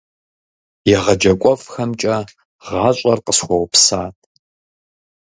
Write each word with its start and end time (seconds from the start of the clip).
ЕгъэджакӀуэфӀхэмкӀэ 0.97 2.17
гъащӀэр 2.65 3.19
къысхуэупсат. 3.25 4.15